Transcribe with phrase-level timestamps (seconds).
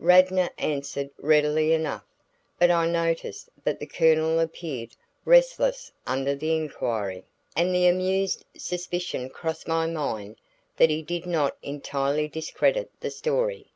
[0.00, 2.06] Radnor answered readily enough,
[2.58, 9.28] but I noticed that the Colonel appeared restless under the inquiry, and the amused suspicion
[9.28, 10.36] crossed my mind
[10.78, 13.66] that he did not entirely discredit the story.